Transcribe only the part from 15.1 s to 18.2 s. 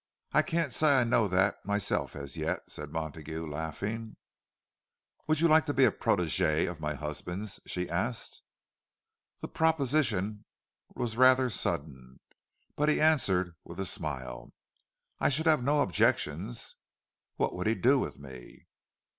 "I should have no objections. What would he do with